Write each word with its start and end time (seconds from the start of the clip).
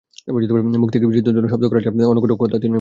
মুখ 0.81 0.89
থেকে 0.89 1.05
বিচিত্র 1.07 1.29
ধরনের 1.31 1.51
শব্দ 1.51 1.63
করা 1.67 1.79
ছাড়া 1.79 1.93
পেরি 1.95 2.21
কোনো 2.21 2.35
কথা 2.35 2.55
বলে 2.55 2.57
না। 2.57 2.67